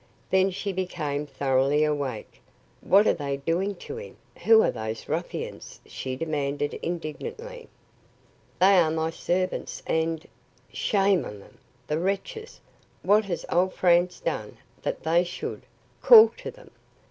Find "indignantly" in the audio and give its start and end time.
6.81-7.69